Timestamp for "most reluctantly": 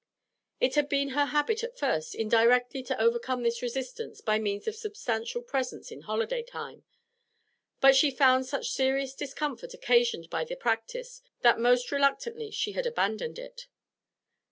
11.59-12.49